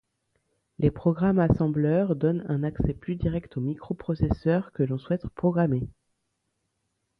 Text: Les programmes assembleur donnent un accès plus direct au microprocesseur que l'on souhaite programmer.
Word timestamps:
Les 0.79 0.89
programmes 0.89 1.37
assembleur 1.37 2.15
donnent 2.15 2.43
un 2.49 2.63
accès 2.63 2.95
plus 2.95 3.15
direct 3.17 3.55
au 3.57 3.61
microprocesseur 3.61 4.71
que 4.71 4.81
l'on 4.81 4.97
souhaite 4.97 5.27
programmer. 5.35 5.87